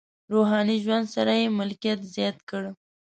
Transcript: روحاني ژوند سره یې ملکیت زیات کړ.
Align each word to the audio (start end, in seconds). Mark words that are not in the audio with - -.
روحاني 0.33 0.77
ژوند 0.83 1.05
سره 1.15 1.33
یې 1.41 1.55
ملکیت 1.59 1.99
زیات 2.13 2.37
کړ. 2.49 2.63